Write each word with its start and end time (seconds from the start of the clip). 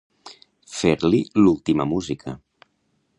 Fer-li 0.77 1.21
l'última 1.43 1.89
música. 1.93 2.37